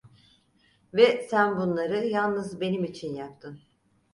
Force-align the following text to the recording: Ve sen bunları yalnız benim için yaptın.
Ve 0.93 1.27
sen 1.29 1.57
bunları 1.57 2.07
yalnız 2.07 2.61
benim 2.61 2.83
için 2.83 3.15
yaptın. 3.15 3.61